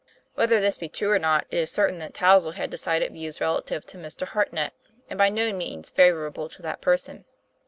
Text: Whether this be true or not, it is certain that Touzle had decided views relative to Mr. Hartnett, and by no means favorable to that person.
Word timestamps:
Whether 0.33 0.59
this 0.59 0.79
be 0.79 0.89
true 0.89 1.11
or 1.11 1.19
not, 1.19 1.45
it 1.51 1.57
is 1.57 1.69
certain 1.69 1.99
that 1.99 2.15
Touzle 2.15 2.53
had 2.53 2.71
decided 2.71 3.13
views 3.13 3.39
relative 3.39 3.85
to 3.85 3.99
Mr. 3.99 4.27
Hartnett, 4.27 4.73
and 5.11 5.17
by 5.19 5.29
no 5.29 5.53
means 5.53 5.91
favorable 5.91 6.49
to 6.49 6.61
that 6.63 6.81
person. 6.81 7.23